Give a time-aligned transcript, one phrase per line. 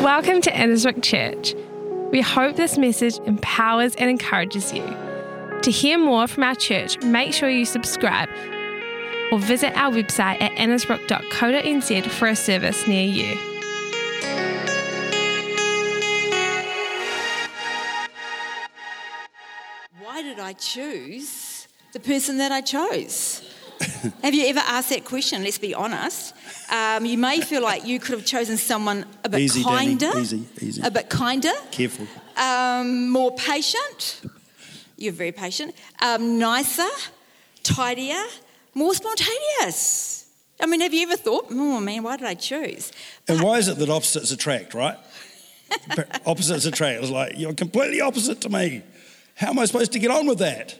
[0.00, 1.54] Welcome to Annesbrook Church.
[2.10, 4.82] We hope this message empowers and encourages you.
[5.60, 8.30] To hear more from our church, make sure you subscribe
[9.30, 13.36] or visit our website at annesbrook.co.nz for a service near you.
[19.98, 23.42] Why did I choose the person that I chose?
[24.22, 25.42] have you ever asked that question?
[25.42, 26.34] Let's be honest.
[26.70, 29.76] Um, you may feel like you could have chosen someone a bit Easy, Danny.
[29.98, 30.82] kinder, Easy, easy.
[30.82, 32.06] a bit kinder, Careful.
[32.36, 34.22] um, more patient.
[34.96, 35.74] You're very patient.
[36.00, 36.88] Um, nicer,
[37.62, 38.22] tidier,
[38.74, 40.26] more spontaneous.
[40.60, 42.92] I mean, have you ever thought, oh man, why did I choose?
[43.28, 44.98] And why is it that opposites attract, right?
[46.26, 46.96] opposites attract.
[46.96, 48.82] It was like, you're completely opposite to me.
[49.36, 50.78] How am I supposed to get on with that?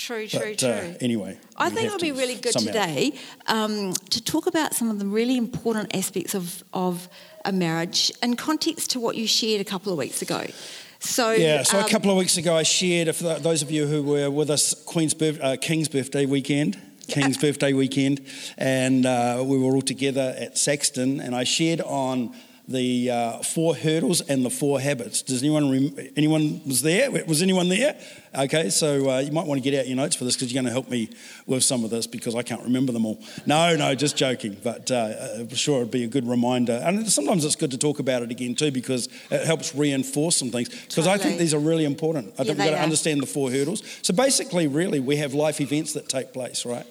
[0.00, 0.68] True, true, But true.
[0.70, 1.36] uh, anyway.
[1.58, 3.12] I think it would be really good somehow- today
[3.48, 7.06] um, to talk about some of the really important aspects of, of
[7.44, 10.46] a marriage in context to what you shared a couple of weeks ago.
[11.00, 13.86] So, Yeah, so um, a couple of weeks ago, I shared, for those of you
[13.86, 18.20] who were with us, Queen's birth, uh, King's birthday weekend, King's birthday weekend,
[18.56, 22.34] and uh, we were all together at Saxton, and I shared on
[22.70, 25.22] the uh, four hurdles and the four habits.
[25.22, 27.10] Does anyone rem- anyone was there?
[27.26, 27.98] Was anyone there?
[28.32, 30.62] Okay, so uh, you might want to get out your notes for this because you're
[30.62, 31.10] going to help me
[31.46, 33.18] with some of this because I can't remember them all.
[33.44, 36.80] No, no, just joking, but uh, I'm sure it'd be a good reminder.
[36.84, 40.50] And sometimes it's good to talk about it again too because it helps reinforce some
[40.50, 40.68] things.
[40.68, 42.28] Because I think these are really important.
[42.38, 43.82] I Yeah, think we've got to understand the four hurdles.
[44.02, 46.86] So basically, really, we have life events that take place, right?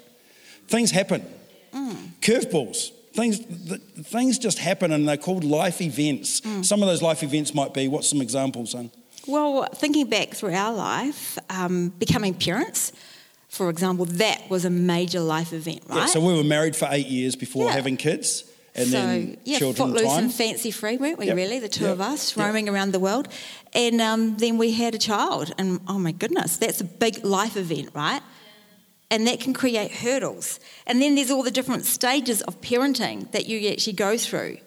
[0.67, 1.25] Things happen.
[1.73, 2.09] Mm.
[2.19, 2.91] Curveballs.
[3.13, 6.41] Things, th- things just happen and they're called life events.
[6.41, 6.63] Mm.
[6.63, 8.91] Some of those life events might be, what's some examples, son?
[9.27, 12.91] well, thinking back through our life, um, becoming parents,
[13.47, 15.97] for example, that was a major life event, right?
[15.97, 17.73] Yeah, so we were married for eight years before Yeah.
[17.73, 18.43] having kids
[18.75, 20.23] and so, then yeah, children footloose time.
[20.25, 21.35] and fancy free, weren't we, Yep.
[21.35, 21.59] really?
[21.59, 21.93] The two Yep.
[21.93, 22.45] of us Yep.
[22.45, 23.27] roaming around the world.
[23.73, 25.51] And um, then we had a child.
[25.59, 28.21] And oh my goodness, that's a big life event, right?
[29.11, 30.59] And that can create hurdles.
[30.85, 34.57] And then there's all the different stages of parenting that you actually go through.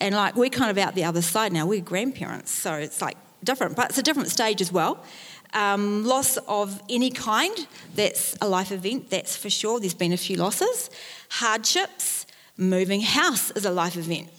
[0.00, 1.66] And like, we're kind of out the other side now.
[1.66, 2.50] We're grandparents.
[2.50, 5.04] So it's like different, but it's a different stage as well.
[5.52, 9.78] Um, loss of any kind, that's a life event, that's for sure.
[9.78, 10.90] There's been a few losses.
[11.28, 14.30] Hardships, moving house is a life event.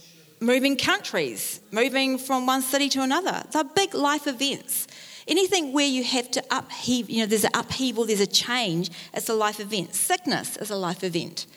[0.41, 3.43] Moving countries, moving from one city to another.
[3.51, 4.87] They're big life events.
[5.27, 9.27] Anything where you have to upheave, you know, there's an upheaval, there's a change, it's
[9.29, 9.95] a life event.
[9.95, 11.47] Sickness is a life event.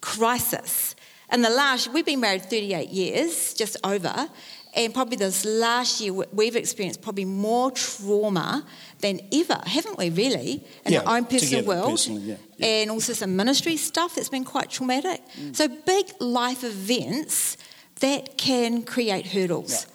[0.00, 0.94] Crisis.
[1.30, 4.28] And the last, we've been married 38 years, just over,
[4.74, 8.64] and probably this last year we've experienced probably more trauma
[9.00, 10.64] than ever, haven't we, really?
[10.84, 12.06] In Yeah, our own personal world.
[12.06, 12.66] yeah, yeah.
[12.66, 15.20] And also some ministry stuff that's been quite traumatic.
[15.38, 15.56] Mm.
[15.56, 17.56] So big life events
[18.00, 19.86] that can create hurdles.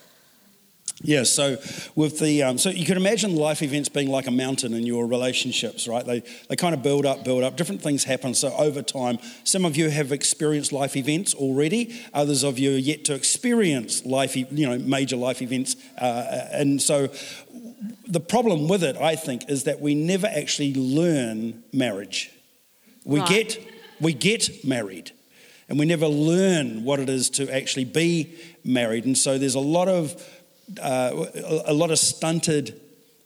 [1.05, 1.57] Yeah, so
[1.95, 5.05] with the um, so you can imagine life events being like a mountain in your
[5.05, 6.05] relationships, right?
[6.05, 7.57] They they kind of build up, build up.
[7.57, 8.33] Different things happen.
[8.33, 11.93] So over time, some of you have experienced life events already.
[12.13, 15.75] Others of you are yet to experience life, you know, major life events.
[15.99, 17.09] Uh, and so
[18.07, 22.31] the problem with it, I think, is that we never actually learn marriage.
[23.03, 23.29] We Right.
[23.29, 23.59] get
[23.99, 25.11] we get married,
[25.67, 29.05] and we never learn what it is to actually be married.
[29.05, 30.15] And so there's a lot of
[30.81, 31.25] uh,
[31.65, 32.79] a lot of stunted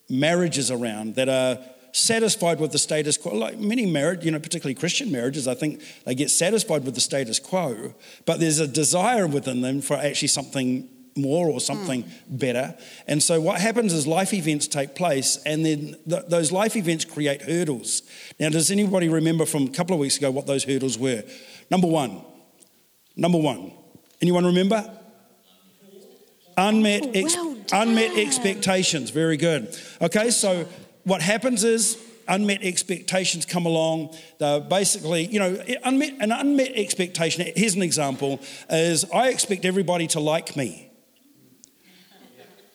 [0.09, 1.59] marriages around that are
[1.91, 3.33] satisfied with the status quo.
[3.35, 7.01] Like many marriage, you know, particularly Christian marriages, I think they get satisfied with the
[7.01, 7.93] status quo,
[8.25, 12.75] but there's a desire within them for actually something more or something better.
[13.07, 17.05] And so what happens is life events take place, and then th- those life events
[17.05, 18.03] create hurdles.
[18.39, 21.23] Now, does anybody remember from a couple of weeks ago what those hurdles were?
[21.71, 22.21] Number one.
[23.15, 23.73] Number one.
[24.21, 24.96] Anyone remember?
[26.57, 29.09] Unmet, oh, ex- Oh, well unmet expectations.
[29.09, 29.77] Very good.
[30.01, 30.67] Okay, so
[31.03, 31.97] what happens is
[32.27, 34.15] unmet expectations come along.
[34.39, 40.07] They're basically, you know, unmet, an unmet expectation, here's an example, is I expect everybody
[40.07, 40.89] to like me.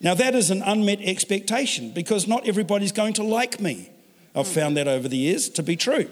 [0.00, 3.88] Now, that is an unmet expectation because not everybody's going to like me.
[4.34, 6.08] I've found that over the years to be true.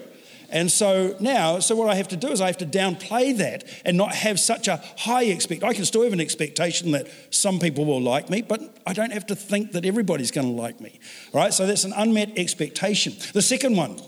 [0.51, 3.63] And so now, so what I have to do is I have to downplay that
[3.85, 5.63] and not have such a high expect.
[5.63, 9.13] I can still have an expectation that some people will like me, but I don't
[9.13, 10.99] have to think that everybody's going to like me.
[11.33, 11.53] All right?
[11.53, 13.13] So that's an unmet expectation.
[13.33, 13.99] The second one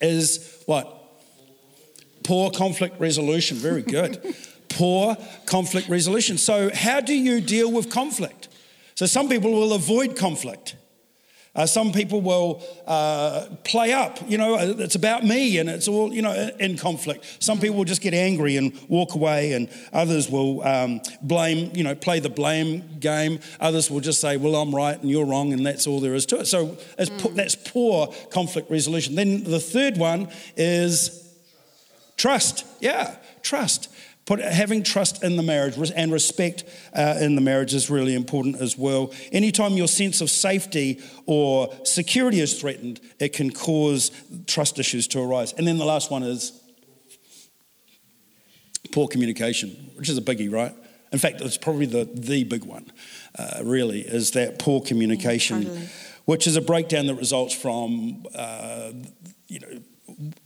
[0.00, 0.92] is what?
[2.24, 3.56] Poor conflict resolution.
[3.58, 4.34] Very good.
[4.68, 6.38] Poor conflict resolution.
[6.38, 8.48] So, how do you deal with conflict?
[8.96, 10.74] So, some people will avoid conflict.
[11.56, 15.88] Uh, some people will uh, play up, you know, uh, it's about me and it's
[15.88, 17.24] all, you know, in conflict.
[17.42, 21.82] Some people will just get angry and walk away, and others will um, blame, you
[21.82, 23.40] know, play the blame game.
[23.58, 26.26] Others will just say, well, I'm right and you're wrong, and that's all there is
[26.26, 26.46] to it.
[26.46, 27.34] So mm.
[27.34, 29.14] that's poor conflict resolution.
[29.14, 31.34] Then the third one is
[32.18, 32.66] trust.
[32.80, 33.88] Yeah, trust.
[34.26, 38.60] Put, having trust in the marriage and respect uh, in the marriage is really important
[38.60, 39.12] as well.
[39.30, 44.10] Anytime your sense of safety or security is threatened, it can cause
[44.48, 45.52] trust issues to arise.
[45.52, 46.60] And then the last one is
[48.90, 50.74] poor communication, which is a biggie, right?
[51.12, 52.90] In fact, it's probably the, the big one,
[53.38, 55.88] uh, really, is that poor communication, yeah, totally.
[56.24, 58.90] which is a breakdown that results from, uh,
[59.46, 59.68] you know,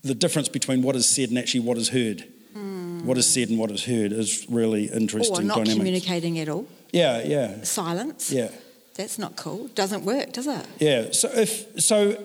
[0.02, 2.30] the difference between what is said and actually what is heard.
[2.56, 3.04] Mm.
[3.04, 5.36] What is said and what is heard is really interesting.
[5.36, 5.76] Or not dynamics.
[5.76, 6.66] communicating at all.
[6.92, 7.62] Yeah, yeah.
[7.62, 8.30] Silence.
[8.32, 8.50] Yeah.
[8.94, 9.68] That's not cool.
[9.68, 10.66] Doesn't work, does it?
[10.78, 11.12] Yeah.
[11.12, 12.22] So if so,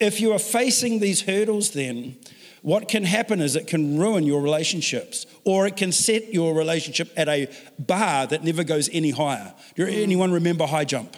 [0.00, 2.16] if you are facing these hurdles, then
[2.62, 7.10] what can happen is it can ruin your relationships, or it can set your relationship
[7.16, 7.48] at a
[7.78, 9.54] bar that never goes any higher.
[9.76, 10.02] Do mm.
[10.02, 11.16] anyone remember high jump?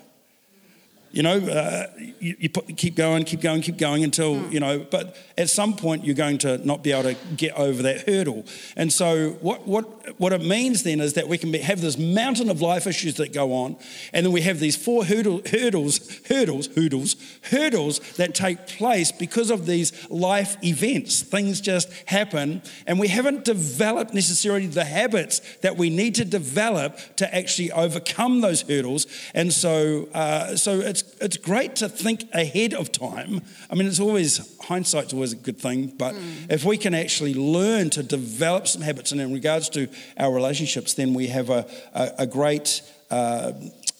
[1.12, 1.86] You know, uh,
[2.20, 4.52] you, you put, keep going, keep going, keep going until, mm.
[4.52, 7.82] you know, but at some point you're going to not be able to get over
[7.82, 8.44] that hurdle.
[8.76, 11.98] And so, what, what, what it means then is that we can be, have this
[11.98, 13.76] mountain of life issues that go on,
[14.12, 17.16] and then we have these four hurdle, hurdles, hurdles, hurdles,
[17.50, 21.22] hurdles that take place because of these life events.
[21.22, 26.98] Things just happen, and we haven't developed necessarily the habits that we need to develop
[27.16, 29.06] to actually overcome those hurdles.
[29.34, 33.43] And so, uh, so it's it's, it's great to think ahead of time.
[33.70, 36.50] I mean, it's always, hindsight's always a good thing, but mm.
[36.50, 39.88] if we can actually learn to develop some habits, and in regards to
[40.19, 43.52] our relationships, then we have a, a, a great, uh,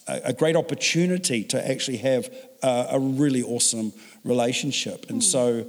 [0.06, 2.32] a great opportunity to actually have
[2.62, 3.93] a, a really awesome
[4.25, 5.06] relationship.
[5.08, 5.25] And mm.
[5.25, 5.67] so,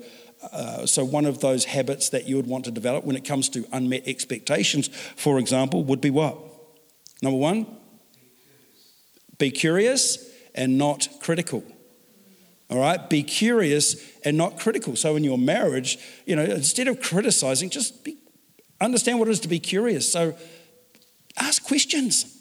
[0.51, 3.49] uh, so one of those habits that you would want to develop when it comes
[3.49, 6.37] to unmet expectations, for example, would be what?
[7.21, 7.67] Number one,
[9.37, 11.63] be curious and not critical.
[12.69, 13.09] All right?
[13.09, 14.95] Be curious and not critical.
[14.95, 18.17] So in your marriage, you know, instead of criticizing, just be,
[18.79, 20.09] understand what it is to be curious.
[20.09, 20.35] So
[21.37, 22.37] ask questions.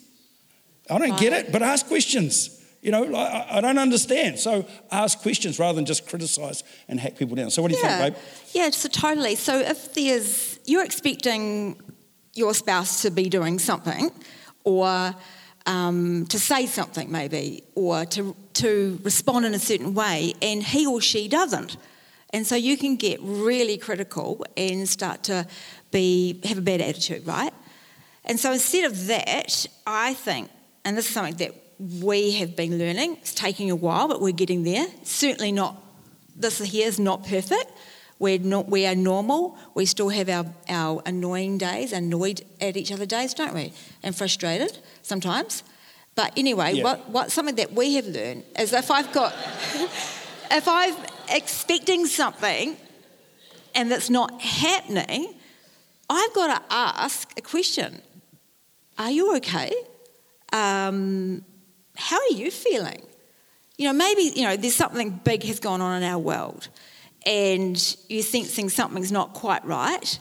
[0.89, 2.57] I don't get it, but ask questions.
[2.81, 4.39] You know, I, I, don't understand.
[4.39, 7.51] So ask questions rather than just criticize and hack people down.
[7.51, 7.99] So what do you yeah.
[7.99, 8.23] think, babe?
[8.53, 9.35] Yeah, so totally.
[9.35, 11.79] So if there's, you're expecting
[12.33, 14.09] your spouse to be doing something
[14.63, 15.13] or
[15.65, 20.85] um, to say something maybe or to, to respond in a certain way and he
[20.85, 21.77] or she doesn't.
[22.33, 25.45] And so you can get really critical and start to
[25.91, 27.53] be have a bad attitude, right?
[28.23, 30.49] And so instead of that, I think,
[30.85, 31.53] and this is something that
[32.01, 34.87] we have been learning, it's taking a while, but we're getting there.
[35.03, 35.81] Certainly not,
[36.35, 37.71] this here is not perfect.
[38.21, 39.57] We're not, we are normal.
[39.73, 43.73] We still have our, our annoying days, annoyed at each other days, don't we?
[44.03, 45.63] And frustrated sometimes.
[46.13, 46.83] But anyway, yeah.
[46.83, 49.33] what, what something that we have learned is if I've got,
[50.51, 50.95] if I'm
[51.29, 52.77] expecting something
[53.73, 55.33] and it's not happening,
[56.07, 58.03] I've got to ask a question.
[58.99, 59.73] Are you okay?
[60.53, 61.43] Um,
[61.95, 63.01] how are you feeling?
[63.79, 66.69] You know, maybe, you know, there's something big has gone on in our world
[67.25, 70.19] and you're sensing something's not quite right.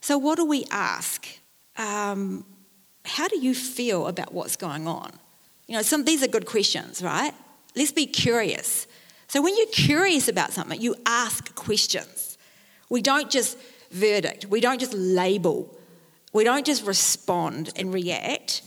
[0.00, 1.26] So, what do we ask?
[1.76, 2.44] Um,
[3.04, 5.12] how do you feel about what's going on?
[5.66, 7.32] You know, some, these are good questions, right?
[7.74, 8.86] Let's be curious.
[9.28, 12.38] So when you're curious about something, you ask questions.
[12.88, 13.58] We don't just
[13.90, 15.74] verdict, we don't just label,
[16.32, 18.62] we don't just respond and react.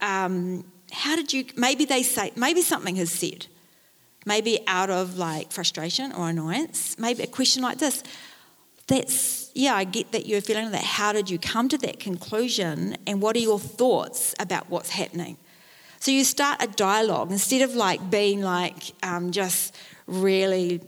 [0.00, 3.46] Um, how did you, maybe they say, maybe something has said,
[4.26, 8.02] maybe out of like frustration or annoyance, maybe a question like this.
[8.86, 10.82] That's yeah, I get that you're feeling that.
[10.82, 12.96] How did you come to that conclusion?
[13.06, 15.36] And what are your thoughts about what's happening?
[15.98, 20.80] So you start a dialogue instead of like being like um, just really,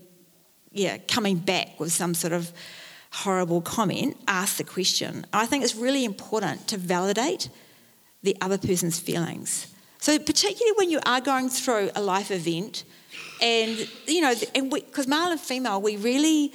[0.70, 2.50] yeah, coming back with some sort of
[3.10, 4.16] horrible comment.
[4.26, 5.26] Ask the question.
[5.32, 7.50] I think it's really important to validate
[8.22, 9.66] the other person's feelings.
[9.98, 12.84] So particularly when you are going through a life event,
[13.42, 16.52] and you know, and because male and female, we really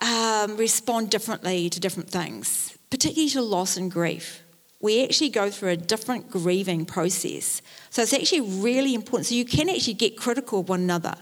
[0.00, 4.42] um, respond differently to different things, particularly to loss and grief.
[4.80, 7.62] We actually go through a different grieving process.
[7.90, 9.26] So it's actually really important.
[9.26, 11.14] So you can actually get critical of one another.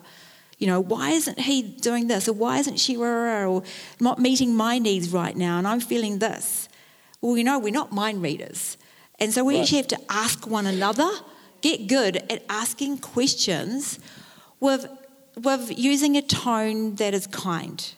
[0.56, 2.26] You know, why isn't he doing this?
[2.26, 3.62] Or why isn't she or
[3.98, 5.58] not meeting my needs right now?
[5.58, 6.68] And I'm feeling this.
[7.20, 8.78] Well, you know, we're not mind readers.
[9.18, 9.62] And so we right.
[9.62, 11.10] actually have to ask one another,
[11.60, 13.98] get good at asking questions
[14.58, 14.86] with
[15.42, 17.92] with using a tone that is kind,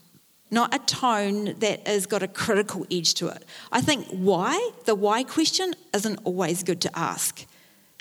[0.50, 3.44] not a tone that has got a critical edge to it.
[3.70, 7.44] I think why, the why question, isn't always good to ask.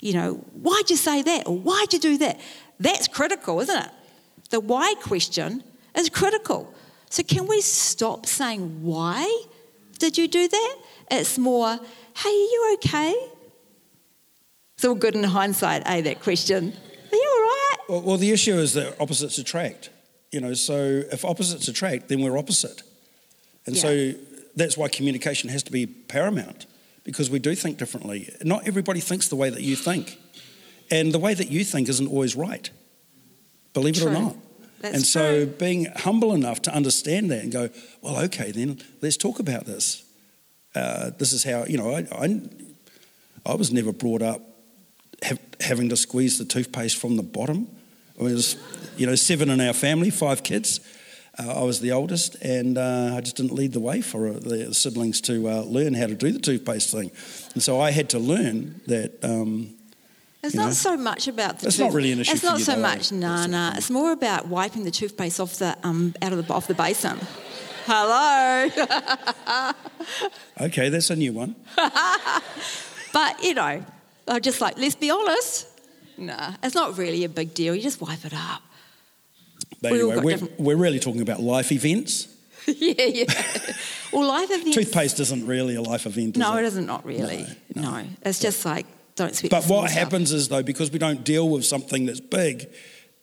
[0.00, 1.46] You know, why'd you say that?
[1.46, 2.40] Or why'd you do that?
[2.80, 3.90] That's critical, isn't it?
[4.50, 5.62] The why question
[5.94, 6.74] is critical.
[7.08, 9.44] So, can we stop saying, why
[9.98, 10.76] did you do that?
[11.10, 13.14] It's more, hey, are you okay?
[14.74, 16.72] It's all good in hindsight, eh, that question.
[17.12, 17.76] Are you all right?
[17.92, 19.90] Well, well, the issue is that opposites attract.
[20.30, 22.82] You know, so if opposites attract, then we're opposite.
[23.66, 23.82] And Yeah.
[23.82, 24.14] so
[24.56, 26.64] that's why communication has to be paramount
[27.04, 28.32] because we do think differently.
[28.42, 30.16] Not everybody thinks the way that you think.
[30.90, 32.70] And the way that you think isn't always right,
[33.74, 34.36] believe it or not.
[34.80, 35.46] That's and so true.
[35.58, 37.68] being humble enough to understand that and go,
[38.00, 40.02] well, okay, then let's talk about this.
[40.74, 42.40] Uh, this is how, you know, I, I,
[43.44, 44.40] I was never brought up
[45.22, 47.68] have, having to squeeze the toothpaste from the bottom.
[48.22, 48.56] I was,
[48.96, 50.80] you know, seven in our family, five kids.
[51.38, 54.32] Uh, I was the oldest, and uh, I just didn't lead the way for uh,
[54.34, 57.10] the siblings to uh, learn how to do the toothpaste thing.
[57.54, 59.24] And so I had to learn that.
[59.24, 59.74] Um,
[60.42, 60.72] It's not know?
[60.72, 63.44] so much about the It's not really an issue It's not so though, much, nah,
[63.44, 63.72] It's- nah.
[63.76, 67.18] It's more about wiping the toothpaste off the um, out of the off the basin.
[67.86, 68.68] Hello,
[70.60, 71.56] okay, that's a new one.
[73.12, 73.84] but you know,
[74.28, 75.66] I just like let's be honest.
[76.16, 77.74] Nah, it's not really a big deal.
[77.74, 78.62] You just wipe it up.
[79.80, 82.28] But we anyway, we're, different- we're really talking about life events.
[82.66, 83.24] yeah, yeah.
[84.12, 84.76] Well, life events.
[84.76, 86.36] Toothpaste isn't really a life event.
[86.36, 86.62] No, it?
[86.62, 86.86] it isn't.
[86.86, 87.46] Not really.
[87.74, 89.50] No, No, it's just like don't sweat.
[89.50, 92.68] But what happens is, though, because we don't deal with something that's big,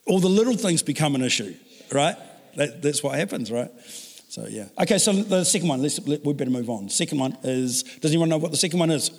[0.06, 1.54] all the little things become an issue,
[1.92, 2.16] right?
[2.56, 3.70] That, that's what happens, right?
[4.30, 4.66] So, yeah.
[4.80, 6.90] Okay, so the second one, let's, let, we better move on.
[6.90, 9.12] Second one is does anyone know what the second one is?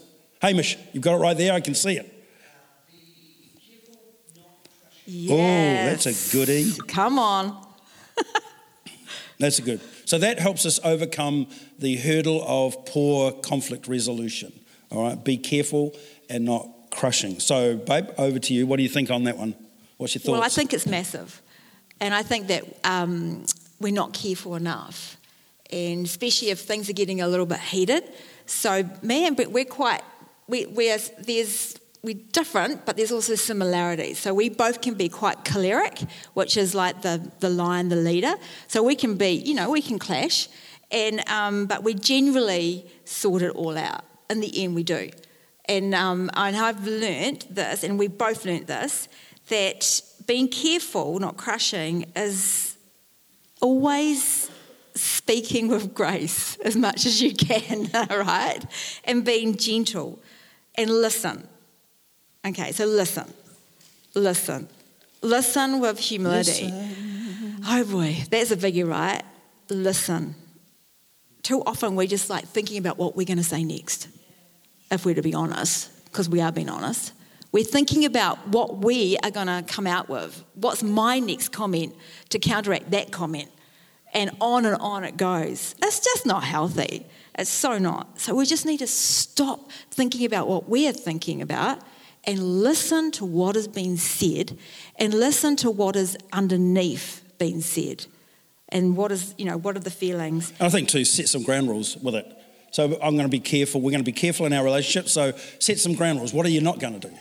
[0.43, 2.20] Hamish, you've got it right there, I can see it.
[5.11, 5.33] Yes.
[5.33, 6.71] Oh, that's a goodie.
[6.87, 7.67] Come on.
[9.39, 9.81] That's a good.
[10.05, 11.47] So that helps us overcome
[11.79, 14.53] the hurdle of poor conflict resolution.
[14.91, 15.97] All right, be careful
[16.29, 17.41] and not crushing.
[17.41, 18.67] So, babe, over to you.
[18.67, 19.55] What do you think on that one?
[19.97, 20.33] What's your thoughts?
[20.33, 21.41] Well, I think it's massive.
[22.01, 23.47] And I think that um,
[23.81, 25.17] we're not careful enough.
[25.73, 28.05] And especially if things are getting a little bit heated.
[28.45, 30.03] So, man, we're quite,
[30.49, 34.19] we, we're, there's, we're different, but there's also similarities.
[34.19, 36.01] So, we both can be quite choleric,
[36.35, 38.35] which is like the, the lion, the leader.
[38.69, 40.49] So, we can be, you know, we can clash.
[40.91, 44.05] And, um, but we generally sort it all out.
[44.29, 45.11] In the end, we do.
[45.67, 49.09] And, um, and I've learnt this, and we both learnt this,
[49.49, 52.77] that being careful, not crushing, is
[53.61, 54.51] always
[54.95, 58.61] speaking with grace as much as you can, right?
[59.05, 60.19] And being gentle
[60.75, 61.47] and listen.
[62.47, 63.33] Okay, so listen.
[64.15, 64.69] Listen.
[65.23, 66.73] Listen with humility.
[67.67, 69.23] Oh boy, that's a biggie, right?
[69.69, 70.35] Listen.
[71.43, 74.09] Too often we're just like thinking about what we're going to say next,
[74.91, 77.13] if we're to be honest, because we are being honest.
[77.53, 80.45] We're thinking about what we are going to come out with.
[80.55, 81.95] What's my next comment
[82.29, 83.51] to counteract that comment?
[84.15, 85.75] And on and on it goes.
[85.83, 87.07] It's just not healthy.
[87.37, 88.21] It's so not.
[88.21, 91.81] So we just need to stop thinking about what we're thinking about
[92.25, 94.57] and listen to what is being said
[94.97, 98.07] and listen to what is underneath being said
[98.69, 100.53] and what is, you know, what are the feelings.
[100.61, 102.27] I think to set some ground rules with it.
[102.73, 103.81] So I'm going to be careful.
[103.81, 105.09] We're going to be careful in our relationship.
[105.09, 106.33] So set some ground rules.
[106.33, 107.15] What are you not going to do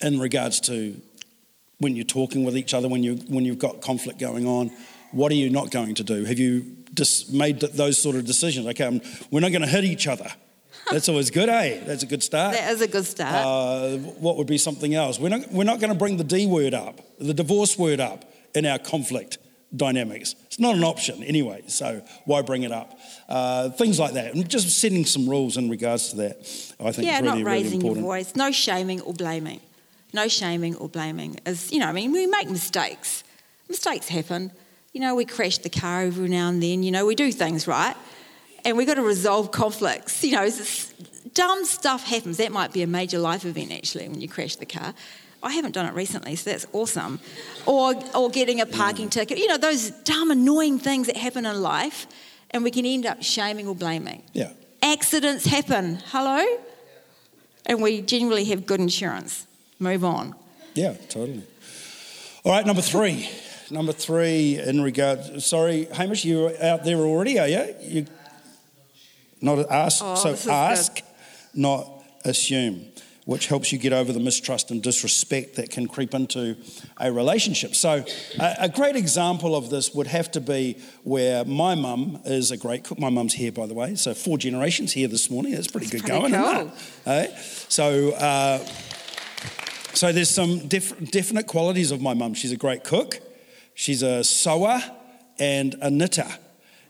[0.00, 1.00] in regards to
[1.78, 4.70] when you're talking with each other, when you when you've got conflict going on?
[5.12, 6.24] What are you not going to do?
[6.24, 8.66] Have you just made those sort of decisions?
[8.66, 9.00] Okay, I'm,
[9.30, 10.30] we're not going to hit each other.
[10.92, 11.80] That's always good, eh?
[11.84, 12.54] That's a good start.
[12.54, 13.34] That is a good start.
[13.34, 15.18] Uh, what would be something else?
[15.18, 18.24] We're not, we're not going to bring the D word up, the divorce word up
[18.54, 19.38] in our conflict
[19.74, 20.34] dynamics.
[20.46, 22.98] It's not an option anyway, so why bring it up?
[23.28, 24.34] Uh, things like that.
[24.34, 26.38] And just setting some rules in regards to that,
[26.80, 28.34] I think yeah, is really, not raising really your voice.
[28.34, 29.60] No shaming or blaming.
[30.12, 31.38] No shaming or blaming.
[31.46, 33.22] Is you know, I mean, we make mistakes.
[33.68, 34.50] Mistakes happen.
[34.92, 36.82] You know, we crash the car every now and then.
[36.82, 37.94] You know, we do things right,
[38.64, 40.22] and we've got to resolve conflicts.
[40.24, 40.48] You know,
[41.34, 42.36] dumb stuff happens.
[42.38, 44.94] That might be a major life event actually when you crash the car.
[45.42, 47.18] I haven't done it recently, so that's awesome.
[47.66, 49.38] Or or getting a parking ticket.
[49.38, 52.06] You know, those dumb, annoying things that happen in life,
[52.50, 54.50] and we can end up shaming or blaming Yeah.
[54.82, 56.00] accidents happen.
[56.06, 56.44] Hello?
[57.66, 59.46] And we generally have good insurance.
[59.78, 60.34] Move on.
[60.74, 61.42] Yeah, totally.
[62.44, 63.28] All right, number three.
[63.70, 65.42] Number three in regard.
[65.42, 67.74] Sorry, Hamish, you're out there already, are you?
[67.82, 68.06] you
[69.40, 70.02] not ask.
[70.04, 70.52] Oh, so is good.
[70.52, 71.00] ask,
[71.54, 71.86] not
[72.24, 72.86] assume.
[73.26, 76.56] which helps you get over the mistrust and disrespect that can creep into
[76.98, 77.76] a relationship.
[77.76, 78.04] So,
[78.40, 82.56] a, a great example of this would have to be where my mum is a
[82.56, 82.98] great cook.
[82.98, 85.52] My mum's here, by the way, so four generations here this morning.
[85.52, 86.72] That's pretty That's good pretty going, cool.
[87.06, 87.26] Eh?
[87.68, 88.58] So, uh,
[89.94, 92.34] so there's some def- definite qualities of my mum.
[92.34, 93.20] She's a great cook,
[93.74, 94.80] she's a sewer,
[95.38, 96.26] and a knitter.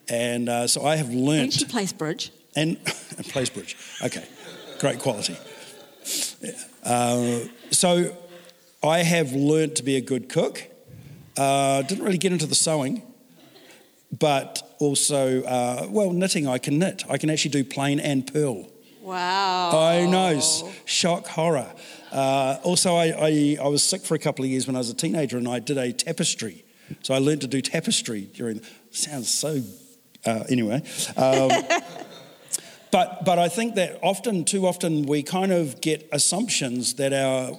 [0.09, 1.43] And uh, so I have learnt.
[1.43, 2.33] And she plays bridge.
[2.57, 2.77] And,
[3.17, 3.77] and plays bridge.
[4.03, 4.27] Okay,
[4.79, 5.37] great quality.
[6.85, 7.41] Uh,
[7.71, 8.17] so
[8.83, 10.63] I have learnt to be a good cook.
[11.37, 13.03] Uh, didn't really get into the sewing,
[14.19, 17.05] but also, uh, well, knitting, I can knit.
[17.09, 18.69] I can actually do plain and purl.
[19.03, 19.71] Wow.
[19.79, 20.41] I know,
[20.85, 21.73] shock, horror.
[22.13, 24.91] Uh, also, I, I, I was sick for a couple of years when I was
[24.91, 26.65] a teenager and I did a tapestry.
[27.03, 29.63] So I learned to do tapestry during, sounds so,
[30.27, 30.83] uh, anyway.
[31.17, 31.51] Um,
[32.91, 37.57] but, but I think that often, too often, we kind of get assumptions that our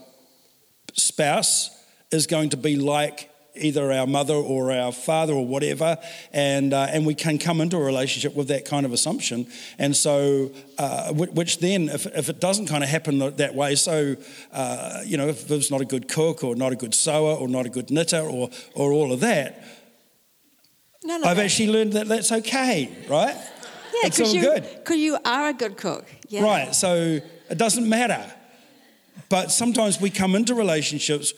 [0.93, 1.69] spouse
[2.11, 5.97] is going to be like either our mother or our father or whatever,
[6.31, 9.45] and uh, and we can come into a relationship with that kind of assumption,
[9.77, 14.15] and so uh, which then, if, if it doesn't kind of happen that way, so
[14.53, 17.47] uh, you know, if Viv's not a good cook or not a good sewer or
[17.47, 19.63] not a good knitter or or all of that,
[21.03, 21.27] No, no.
[21.27, 23.35] I've actually learned that that's okay, right?
[23.93, 24.63] Yeah, it's all you, good.
[24.77, 26.05] Because you are a good cook.
[26.29, 26.43] Yeah.
[26.43, 27.19] Right, so
[27.49, 28.23] it doesn't matter.
[29.29, 31.33] But sometimes we come into relationships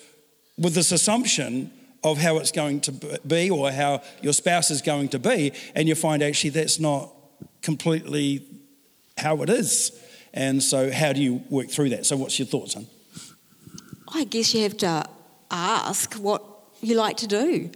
[0.57, 1.71] with this assumption
[2.03, 2.91] of how it's going to
[3.25, 7.11] be or how your spouse is going to be, and you find actually that's not
[7.61, 8.45] completely
[9.17, 9.91] how it is.
[10.33, 12.05] And so, how do you work through that?
[12.05, 12.87] So, what's your thoughts, on?
[14.13, 15.05] I guess you have to
[15.51, 16.43] ask what
[16.81, 17.69] you like to do,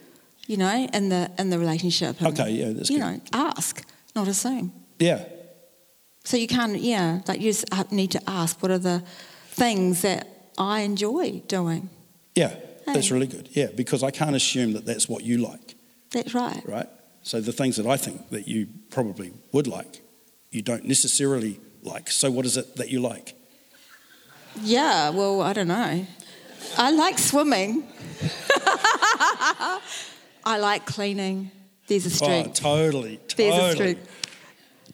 [0.47, 2.19] you know, in the in the relationship.
[2.19, 3.05] and, Okay, yeah, that's You good.
[3.05, 3.85] know, ask,
[4.17, 4.71] not assume.
[4.99, 5.19] Yeah,
[6.25, 8.99] So you can't, yeah, like you just uh, need to ask what are the
[9.63, 11.89] things that I enjoy doing.
[12.35, 12.53] yeah,
[12.93, 13.49] that's really good.
[13.51, 15.75] Yeah, because I can't assume that that's what you like,
[16.11, 16.61] That's right.
[16.65, 16.89] right?
[17.23, 20.01] So, the things that I think that you probably would like,
[20.51, 22.09] you don't necessarily like.
[22.09, 23.35] So, what is it that you like?
[24.63, 26.07] Yeah, well, I don't know.
[26.77, 27.83] I like swimming.
[30.43, 31.51] I like cleaning.
[31.87, 32.55] There's a Oh, street.
[32.55, 33.69] totally, There's totally.
[33.69, 33.97] a street.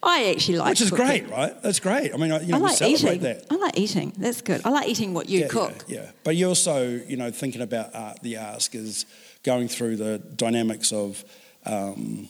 [0.06, 0.70] I actually like it.
[0.72, 1.06] Which is cooking.
[1.06, 1.64] great, right?
[1.64, 2.14] That's great.
[2.14, 3.22] I mean, I- you know, I we like celebrate eating.
[3.22, 3.46] that.
[3.50, 4.14] I like eating.
[4.18, 4.62] That's good.
[4.66, 5.86] I like eating what you yeah, cook.
[5.88, 6.12] Yeah, yeah.
[6.26, 9.06] But you're also, you know, thinking about art, the ask is
[9.44, 11.24] going through the dynamics of
[11.66, 12.28] um,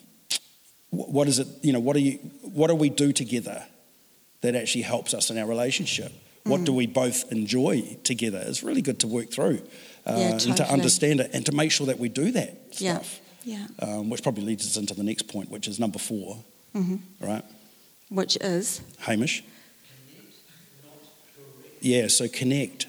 [0.92, 3.64] what is it, you know, what, are you, what do we do together
[4.42, 6.12] that actually helps us in our relationship?
[6.44, 6.66] What Mm.
[6.66, 8.44] do we both enjoy together?
[8.46, 9.62] It's really good to work through
[10.06, 12.82] uh, Yeah, and to understand it and to make sure that we do that stuff.
[12.82, 13.00] Yeah.
[13.80, 16.38] Um, which probably leads us into the next point, which is number four,
[16.74, 17.44] hmm right?
[18.10, 19.44] Which is Hamish?
[21.82, 22.88] Yeah, so connect.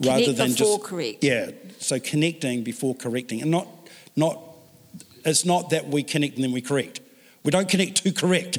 [0.00, 1.22] Connect before correct.
[1.22, 3.42] Yeah, so connecting before correcting.
[3.42, 3.68] And not,
[4.16, 4.40] not,
[5.24, 7.00] it's not that we connect and then we correct.
[7.44, 8.58] We don't connect to correct.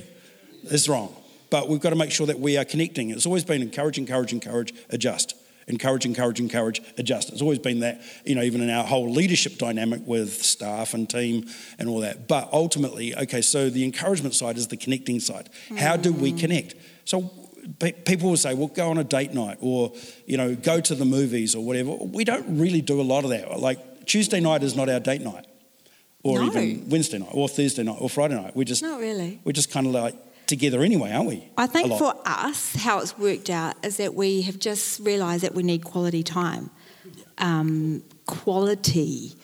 [0.64, 1.16] It's wrong.
[1.50, 3.10] But we've got to make sure that we are connecting.
[3.10, 5.36] It's always been encourage, encourage, encourage, adjust.
[5.68, 7.32] Encourage, encourage, encourage, adjust.
[7.32, 11.10] It's always been that, you know, even in our whole leadership dynamic with staff and
[11.10, 11.48] team
[11.80, 12.28] and all that.
[12.28, 15.50] But ultimately, okay, so the encouragement side is the connecting side.
[15.78, 16.40] How do we mm.
[16.40, 16.76] connect?
[17.06, 17.32] So
[17.80, 19.94] pe- people will say, well, go on a date night or,
[20.26, 21.92] you know, go to the movies or whatever.
[21.92, 23.60] We don't really do a lot of that.
[23.60, 25.46] Like Tuesday night is not our date night
[26.24, 26.46] or No.
[26.48, 28.56] even Wednesday night or Thursday night or Friday night.
[28.56, 29.40] We just, not really.
[29.44, 30.16] we're just kind of like
[30.54, 31.50] together anyway, aren't we?
[31.58, 35.56] I think for us, how it's worked out is that we have just realised that
[35.56, 36.70] we need quality time.
[37.40, 39.36] Um, quality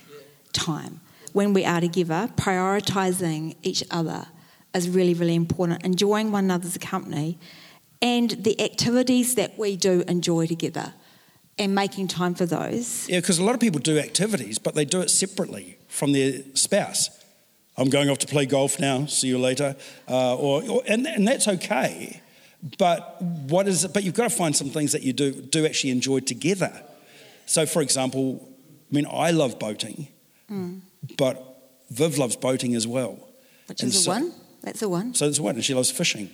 [0.54, 1.02] time.
[1.34, 4.28] When we are together, prioritising each other
[4.74, 5.84] is really, really important.
[5.84, 7.38] Enjoying one another's company
[8.02, 10.94] and the activities that we do enjoy together
[11.58, 13.10] and making time for those.
[13.10, 16.42] Yeah, because a lot of people do activities, but they do it separately from their
[16.54, 17.10] spouse.
[17.80, 19.06] I'm going off to play golf now.
[19.06, 19.76] See you later.
[20.08, 22.22] Uh, or, or and, and that's okay.
[22.78, 23.94] But what is it?
[23.94, 26.84] But you've got to find some things that you do do actually enjoy together.
[27.46, 28.48] So, for example,
[28.92, 30.08] I mean, I love boating,
[31.18, 31.36] but
[31.90, 33.18] Viv loves boating as well.
[33.68, 34.34] Which And is a so- one.
[34.62, 35.14] That's a one.
[35.14, 36.30] So it's a one, and she loves fishing.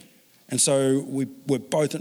[0.49, 1.93] And so we, we're both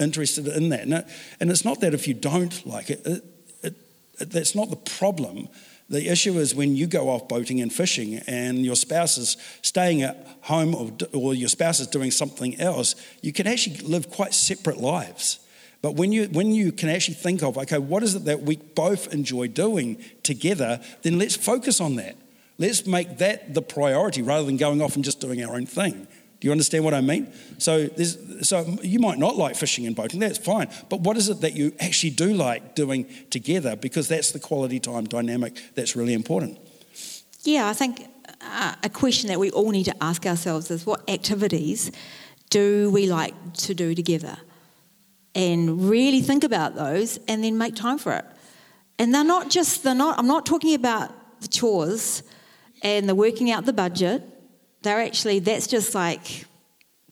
[0.00, 0.80] interested in that.
[0.80, 1.06] And, it,
[1.38, 3.24] and it's not that if you don't like it, it,
[3.62, 3.74] it,
[4.20, 5.48] it, that's not the problem.
[5.90, 10.02] The issue is when you go off boating and fishing and your spouse is staying
[10.02, 14.32] at home or, or your spouse is doing something else, you can actually live quite
[14.32, 15.40] separate lives.
[15.82, 18.56] But when you, when you can actually think of, okay, what is it that we
[18.56, 22.16] both enjoy doing together, then let's focus on that.
[22.58, 26.06] Let's make that the priority rather than going off and just doing our own thing.
[26.40, 27.30] Do you understand what I mean?
[27.58, 27.88] So,
[28.40, 30.68] so you might not like fishing and boating, that's fine.
[30.88, 33.76] But what is it that you actually do like doing together?
[33.76, 36.58] Because that's the quality time dynamic that's really important.
[37.42, 38.06] Yeah, I think
[38.40, 41.90] uh, a question that we all need to ask ourselves is what activities
[42.48, 44.38] do we like to do together?
[45.34, 48.24] And really think about those and then make time for it.
[48.98, 52.22] And they're not just, they're not, I'm not talking about the chores
[52.82, 54.22] and the working out the budget.
[54.82, 56.46] They're actually, that's just like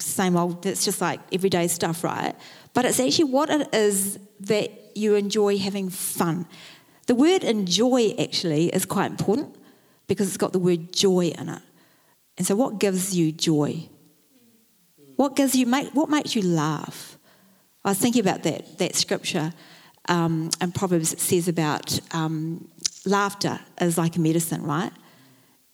[0.00, 2.34] same old, that's just like everyday stuff, right?
[2.72, 6.46] But it's actually what it is that you enjoy having fun.
[7.06, 9.56] The word enjoy actually is quite important
[10.06, 11.62] because it's got the word joy in it.
[12.36, 13.88] And so, what gives you joy?
[15.16, 17.18] What gives you make, what makes you laugh?
[17.84, 19.52] I was thinking about that that scripture
[20.08, 21.12] um, Proverbs.
[21.12, 22.68] It says about um,
[23.04, 24.92] laughter is like a medicine, right?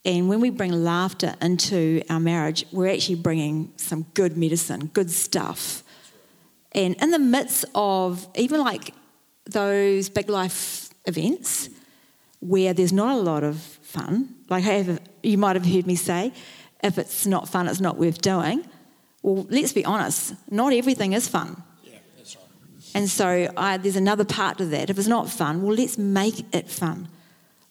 [0.05, 5.09] And when we bring laughter into our marriage, we're actually bringing some good medicine, good
[5.09, 5.83] stuff.
[6.73, 8.93] And in the midst of even like
[9.45, 11.69] those big life events
[12.39, 16.31] where there's not a lot of fun, like have, you might have heard me say,
[16.83, 18.63] if it's not fun, it's not worth doing.
[19.23, 21.63] Well, let's be honest, not everything is fun.
[21.83, 22.45] Yeah, that's right.
[22.93, 24.91] And so I, there's another part to that.
[24.91, 27.07] If it's not fun, well, let's make it fun.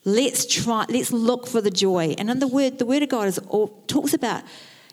[0.05, 0.85] Let's try.
[0.87, 2.15] Let's look for the joy.
[2.17, 4.43] And in the word, the word of God is all, talks about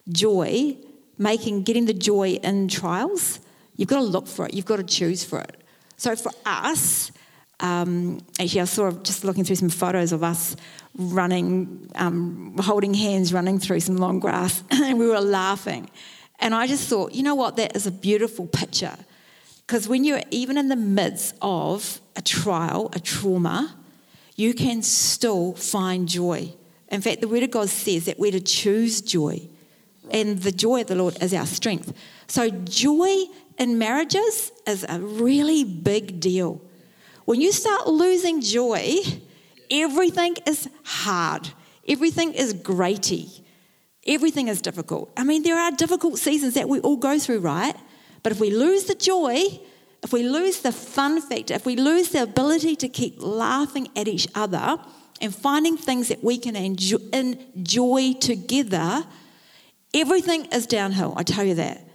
[0.08, 0.76] joy,
[1.18, 3.40] making getting the joy in trials.
[3.76, 4.54] You've got to look for it.
[4.54, 5.56] You've got to choose for it.
[5.98, 7.12] So for us,
[7.60, 10.56] um, actually, I saw just looking through some photos of us
[10.96, 15.90] running, um, holding hands, running through some long grass, and we were laughing.
[16.40, 17.56] And I just thought, you know what?
[17.56, 18.96] That is a beautiful picture.
[19.66, 23.76] Because when you're even in the midst of a trial, a trauma,
[24.36, 26.54] you can still find joy.
[26.88, 29.48] In fact, the Word of God says that we're to choose joy,
[30.10, 31.92] and the joy of the Lord is our strength.
[32.26, 33.24] So, joy
[33.58, 36.60] in marriages is a really big deal.
[37.24, 38.96] When you start losing joy,
[39.70, 41.48] everything is hard,
[41.88, 43.28] everything is graty,
[44.06, 45.10] everything is difficult.
[45.16, 47.76] I mean, there are difficult seasons that we all go through, right?
[48.22, 49.60] But if we lose the joy,
[50.02, 54.08] if we lose the fun factor, if we lose the ability to keep laughing at
[54.08, 54.78] each other
[55.20, 59.04] and finding things that we can enjoy, enjoy together,
[59.94, 61.14] everything is downhill.
[61.16, 61.86] I tell you that.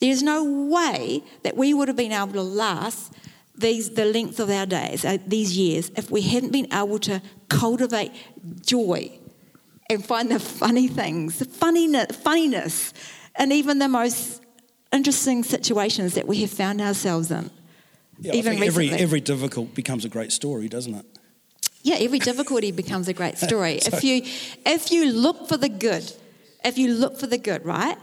[0.00, 3.12] There's no way that we would have been able to last
[3.56, 7.22] these, the length of our days, uh, these years, if we hadn't been able to
[7.48, 8.12] cultivate
[8.60, 9.10] joy
[9.88, 12.92] and find the funny things, the funniness, funniness,
[13.36, 14.41] and even the most
[14.92, 17.50] interesting situations that we have found ourselves in.
[18.18, 18.88] Yeah, even every, recently.
[18.88, 21.06] every every difficult becomes a great story, doesn't it?
[21.82, 23.80] Yeah, every difficulty becomes a great story.
[23.80, 24.22] so, if you
[24.64, 26.12] if you look for the good,
[26.64, 27.96] if you look for the good, right?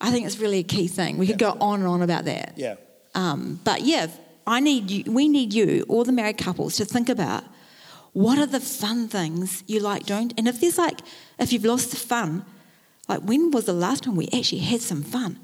[0.00, 1.16] I think it's really a key thing.
[1.16, 2.54] We could go on and on about that.
[2.56, 2.74] Yeah.
[3.14, 4.08] Um, but yeah,
[4.46, 5.04] I need you.
[5.10, 7.44] We need you, all the married couples, to think about
[8.12, 10.32] what are the fun things you like doing.
[10.36, 11.00] And if there's like,
[11.38, 12.44] if you've lost the fun,
[13.08, 15.38] like when was the last time we actually had some fun?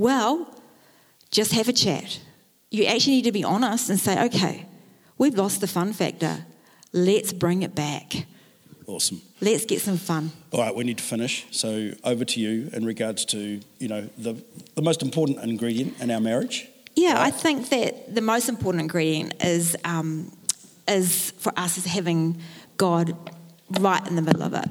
[0.00, 0.48] Well,
[1.30, 2.20] just have a chat.
[2.70, 4.64] You actually need to be honest and say, okay,
[5.18, 6.46] we've lost the fun factor.
[6.94, 8.24] Let's bring it back.
[8.86, 9.20] Awesome.
[9.42, 10.32] Let's get some fun.
[10.52, 11.44] All right, we need to finish.
[11.50, 14.42] So over to you in regards to, you know, the,
[14.74, 16.66] the most important ingredient in our marriage.
[16.96, 17.26] Yeah, right?
[17.26, 20.32] I think that the most important ingredient is um,
[20.88, 22.40] is for us is having
[22.78, 23.14] God
[23.78, 24.68] right in the middle of it.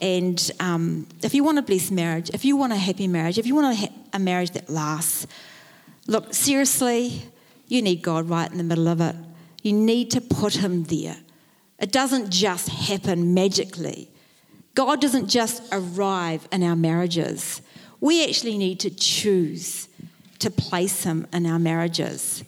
[0.00, 3.46] And um, if you want a blessed marriage, if you want a happy marriage, if
[3.46, 5.26] you want a, ha- a marriage that lasts,
[6.06, 7.22] look, seriously,
[7.68, 9.16] you need God right in the middle of it.
[9.62, 11.16] You need to put Him there.
[11.78, 14.10] It doesn't just happen magically.
[14.74, 17.62] God doesn't just arrive in our marriages.
[18.00, 19.88] We actually need to choose
[20.40, 22.44] to place Him in our marriages.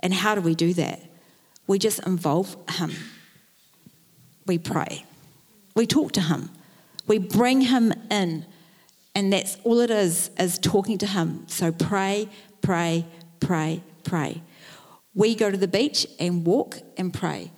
[0.00, 1.00] And how do we do that?
[1.66, 2.92] We just involve Him.
[4.46, 5.04] We pray.
[5.74, 6.50] We talk to Him.
[7.06, 8.46] We bring Him in.
[9.14, 11.44] And that's all it is, is talking to Him.
[11.46, 12.28] So pray,
[12.62, 13.06] pray,
[13.40, 14.42] pray, pray.
[15.14, 17.52] We go to the beach and walk and pray.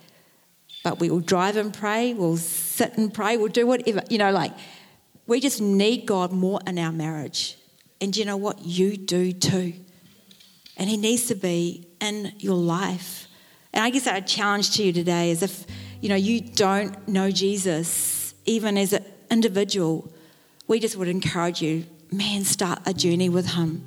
[0.83, 4.03] But we will drive and pray, we'll sit and pray, we'll do whatever.
[4.09, 4.53] You know, like,
[5.25, 7.57] we just need God more in our marriage.
[7.99, 8.63] And you know what?
[8.63, 9.73] You do too.
[10.77, 13.27] And He needs to be in your life.
[13.73, 15.65] And I guess our challenge to you today is if,
[15.99, 20.11] you know, you don't know Jesus, even as an individual,
[20.67, 23.85] we just would encourage you, man, start a journey with Him.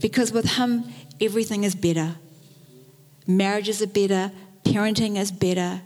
[0.00, 0.84] Because with Him,
[1.20, 2.16] everything is better.
[3.26, 4.30] Marriages are better,
[4.64, 5.80] parenting is better,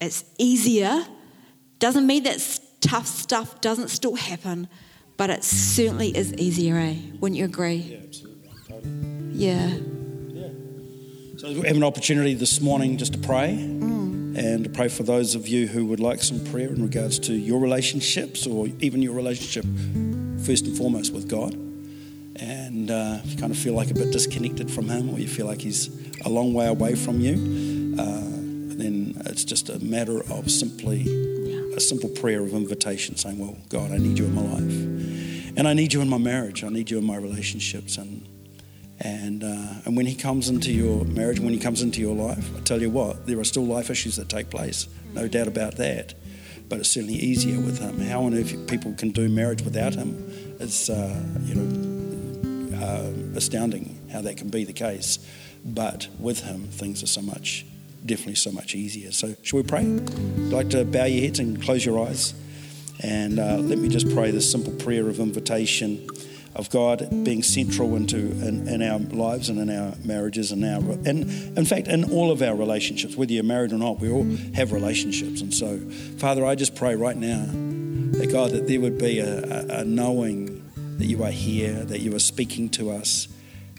[0.00, 1.04] it's easier.
[1.78, 4.68] Doesn't mean that tough stuff doesn't still happen,
[5.16, 6.94] but it certainly is easier, eh?
[7.20, 7.74] Wouldn't you agree?
[7.74, 8.50] Yeah, absolutely.
[8.68, 9.30] Totally.
[9.32, 9.68] Yeah.
[10.30, 10.48] Yeah.
[11.36, 13.77] So we have an opportunity this morning just to pray
[14.36, 17.32] and to pray for those of you who would like some prayer in regards to
[17.32, 19.64] your relationships or even your relationship
[20.44, 21.54] first and foremost with God.
[22.36, 25.28] And uh, if you kind of feel like a bit disconnected from Him or you
[25.28, 25.90] feel like He's
[26.24, 28.20] a long way away from you, uh,
[28.78, 31.02] then it's just a matter of simply
[31.74, 35.56] a simple prayer of invitation saying, Well, God, I need you in my life.
[35.56, 36.62] And I need you in my marriage.
[36.62, 37.98] I need you in my relationships.
[37.98, 38.24] And
[39.00, 42.50] and, uh, and when he comes into your marriage, when he comes into your life,
[42.56, 45.76] I tell you what, there are still life issues that take place, no doubt about
[45.76, 46.14] that.
[46.68, 48.00] But it's certainly easier with him.
[48.00, 50.16] How on earth people can do marriage without him
[50.58, 55.18] is, uh, you know, uh, astounding how that can be the case.
[55.64, 57.64] But with him, things are so much,
[58.04, 59.12] definitely so much easier.
[59.12, 59.80] So, shall we pray?
[59.82, 62.34] I'd like to bow your heads and close your eyes.
[63.00, 66.06] And uh, let me just pray this simple prayer of invitation
[66.54, 70.80] of God being central into in, in, our lives and in our marriages and our
[71.06, 74.24] and in fact in all of our relationships, whether you're married or not, we all
[74.54, 75.40] have relationships.
[75.40, 75.78] And so,
[76.18, 77.46] Father, I just pray right now
[78.18, 80.64] that God that there would be a, a, knowing
[80.98, 83.28] that you are here, that you are speaking to us,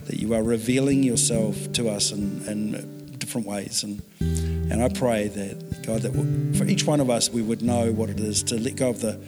[0.06, 3.82] that you are revealing yourself to us in, in different ways.
[3.82, 7.92] And and I pray that God that for each one of us we would know
[7.92, 9.20] what it is to let go of the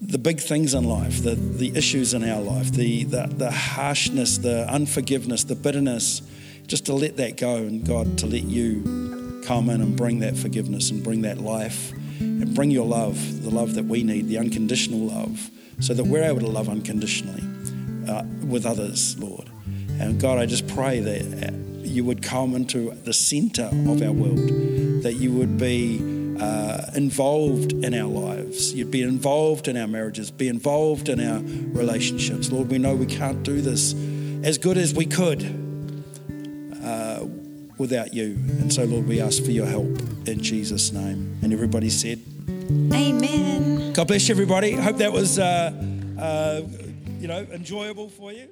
[0.00, 4.38] the big things in life, the, the issues in our life, the, the, the harshness,
[4.38, 6.22] the unforgiveness, the bitterness,
[6.66, 10.36] just to let that go and God to let you come in and bring that
[10.36, 14.38] forgiveness and bring that life and bring your love, the love that we need, the
[14.38, 17.42] unconditional love, so that we're able to love unconditionally
[18.08, 19.48] uh, with others, Lord.
[19.98, 25.02] And God, I just pray that you would come into the center of our world,
[25.02, 25.98] that you would be
[26.40, 28.72] uh, involved in our lives.
[28.72, 31.40] You'd be involved in our marriages, be involved in our
[31.72, 32.50] relationships.
[32.50, 33.94] Lord, we know we can't do this
[34.44, 35.42] as good as we could
[36.82, 37.24] uh,
[37.76, 38.36] without you.
[38.60, 41.38] And so, Lord, we ask for your help in Jesus' name.
[41.42, 42.20] And everybody said,
[42.92, 43.92] Amen.
[43.92, 44.72] God bless you, everybody.
[44.72, 45.72] Hope that was, uh,
[46.18, 46.62] uh
[47.18, 48.48] you know, enjoyable for you.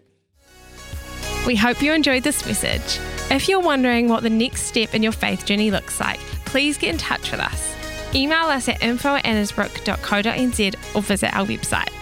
[1.47, 3.01] We hope you enjoyed this message.
[3.31, 6.91] If you're wondering what the next step in your faith journey looks like, please get
[6.91, 7.76] in touch with us.
[8.15, 11.96] Email us at info at annesbrook.co.nz or visit our website.